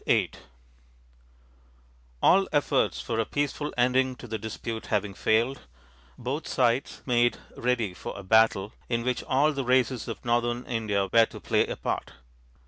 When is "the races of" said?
9.53-10.25